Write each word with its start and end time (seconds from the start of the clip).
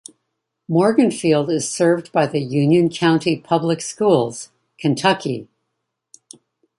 Morganfield 0.67 1.51
is 1.51 1.69
served 1.69 2.11
by 2.11 2.25
the 2.25 2.39
Union 2.41 2.89
County 2.89 3.37
Public 3.37 3.81
Schools, 3.81 4.49
Kentucky. 4.79 5.47